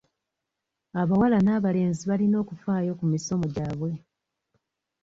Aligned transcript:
Abawala 1.01 1.37
n'abalenzi 1.41 2.03
balina 2.09 2.35
okufaayo 2.43 2.91
ku 2.99 3.05
misomo 3.11 3.45
gyabwe. 3.53 3.91